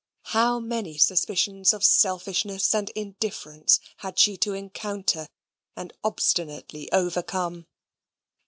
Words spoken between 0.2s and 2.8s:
How many suspicions of selfishness